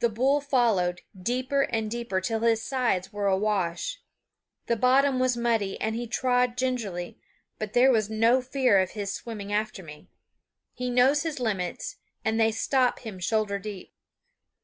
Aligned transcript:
The 0.00 0.08
bull 0.08 0.40
followed, 0.40 1.02
deeper 1.16 1.62
and 1.62 1.88
deeper, 1.88 2.20
till 2.20 2.40
his 2.40 2.60
sides 2.64 3.12
were 3.12 3.28
awash. 3.28 4.00
The 4.66 4.74
bottom 4.74 5.20
was 5.20 5.36
muddy 5.36 5.80
and 5.80 5.94
he 5.94 6.08
trod 6.08 6.56
gingerly; 6.58 7.20
but 7.60 7.72
there 7.72 7.92
was 7.92 8.10
no 8.10 8.40
fear 8.42 8.80
of 8.80 8.90
his 8.98 9.12
swimming 9.12 9.52
after 9.52 9.84
me. 9.84 10.08
He 10.74 10.90
knows 10.90 11.22
his 11.22 11.38
limits, 11.38 11.98
and 12.24 12.40
they 12.40 12.50
stop 12.50 12.98
him 13.06 13.20
shoulder 13.20 13.60
deep. 13.60 13.94